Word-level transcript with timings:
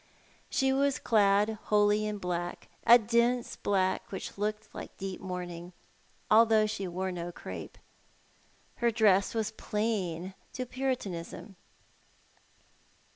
She 0.49 0.73
was 0.73 0.97
clad 0.97 1.59
wholly 1.65 2.07
in 2.07 2.17
black, 2.17 2.69
a 2.87 2.97
dense 2.97 3.55
black 3.55 4.11
which 4.11 4.35
looked 4.35 4.73
like 4.73 4.97
deep 4.97 5.21
mourning, 5.21 5.73
although 6.31 6.65
she 6.65 6.87
wore 6.87 7.11
no 7.11 7.31
crape. 7.31 7.77
Her 8.77 8.89
dress 8.89 9.35
was 9.35 9.51
plain 9.51 10.33
to 10.53 10.65
Puritanism. 10.65 11.55